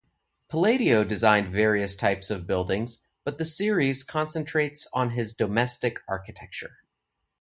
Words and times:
Palladio 0.49 1.03
designed 1.03 1.51
various 1.53 1.95
types 1.95 2.31
of 2.31 2.47
buildings, 2.47 3.03
but 3.23 3.37
the 3.37 3.45
series 3.45 4.03
concentrates 4.03 4.87
on 4.93 5.11
his 5.11 5.35
domestic 5.35 5.99
architecture. 6.07 6.77